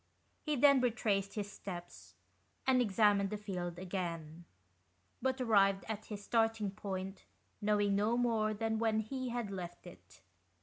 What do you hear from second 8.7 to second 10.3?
when he had left it.